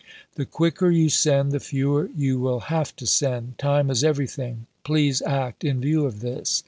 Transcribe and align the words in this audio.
The 0.33 0.47
quicker 0.47 0.89
you 0.89 1.09
send, 1.09 1.51
the 1.51 1.59
fewer 1.59 2.09
you 2.17 2.39
will 2.39 2.61
have 2.73 2.95
to 2.95 3.05
send. 3.05 3.59
Time 3.59 3.91
is 3.91 4.03
everything; 4.03 4.65
please 4.83 5.21
act 5.21 5.63
in 5.63 5.79
view 5.79 6.07
of 6.07 6.21
this. 6.21 6.59